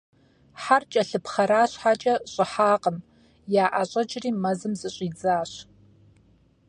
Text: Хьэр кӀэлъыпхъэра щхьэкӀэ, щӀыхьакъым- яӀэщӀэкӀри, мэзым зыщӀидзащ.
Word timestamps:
Хьэр 0.61 0.83
кӀэлъыпхъэра 0.91 1.61
щхьэкӀэ, 1.71 2.13
щӀыхьакъым- 2.31 2.97
яӀэщӀэкӀри, 3.65 4.29
мэзым 4.41 4.73
зыщӀидзащ. 4.79 5.51